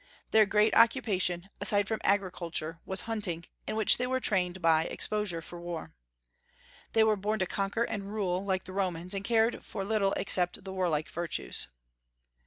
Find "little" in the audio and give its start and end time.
9.85-10.13